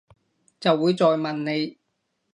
[0.59, 1.77] 就會再問你